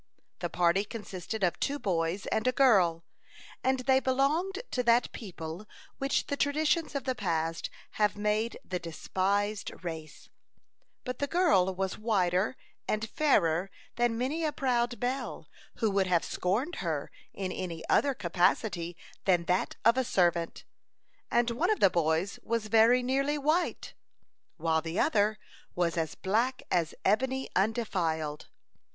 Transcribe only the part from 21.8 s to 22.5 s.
boys